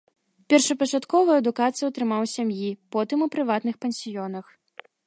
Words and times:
Першапачатковую 0.53 1.35
адукацыю 1.41 1.85
атрымаў 1.91 2.21
у 2.29 2.33
сям'і, 2.35 2.71
потым 2.97 3.19
у 3.29 3.33
прыватных 3.37 3.75
пансіёнах. 3.87 4.45